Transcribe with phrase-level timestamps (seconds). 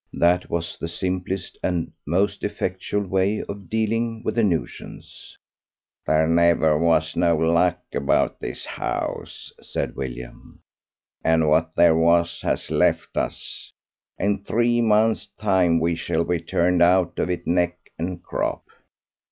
[0.13, 5.37] That was the simplest and most effectual way of dealing with the nuisance.
[6.07, 10.61] "There never was no luck about this house," said William,
[11.23, 13.71] "and what there was has left us;
[14.17, 18.63] in three months' time we shall be turned out of it neck and crop.